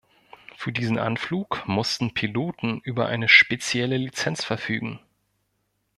[0.57, 4.99] Für diesen Anflug mussten Piloten über eine spezielle Lizenz verfügen.